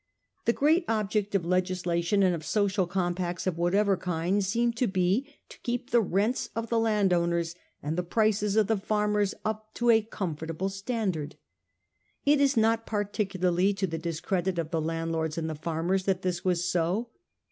The 0.45 0.53
great 0.53 0.83
object 0.87 1.35
of 1.35 1.43
legisla 1.43 2.03
tion 2.03 2.23
and 2.23 2.33
of 2.33 2.43
social 2.43 2.87
compacts 2.87 3.45
of 3.45 3.59
whatever 3.59 3.95
kind 3.95 4.43
seemed 4.43 4.75
to 4.77 4.87
be 4.87 5.31
to 5.49 5.59
keep 5.59 5.91
the 5.91 6.01
rents 6.01 6.49
of 6.55 6.69
the 6.69 6.79
landowners 6.79 7.53
and 7.83 7.95
the 7.95 8.01
prices 8.01 8.55
of 8.55 8.65
the 8.65 8.77
farmers 8.77 9.35
up 9.45 9.75
to 9.75 9.91
a 9.91 10.01
comfortable 10.01 10.69
standard. 10.69 11.35
It 12.25 12.41
is 12.41 12.57
not 12.57 12.87
particularly 12.87 13.75
to 13.75 13.85
the 13.85 13.99
discredit 13.99 14.57
of 14.57 14.71
the 14.71 14.81
landlords 14.81 15.37
and 15.37 15.47
the 15.47 15.53
farmers 15.53 16.05
that 16.05 16.23
this 16.23 16.43
was 16.43 16.65
so. 16.67 17.11